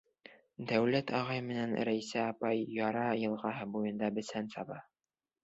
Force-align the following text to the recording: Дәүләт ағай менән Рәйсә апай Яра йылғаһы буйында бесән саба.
Дәүләт 0.69 1.11
ағай 1.19 1.43
менән 1.49 1.75
Рәйсә 1.89 2.23
апай 2.31 2.65
Яра 2.79 3.05
йылғаһы 3.27 3.69
буйында 3.77 4.11
бесән 4.19 4.53
саба. 4.57 4.81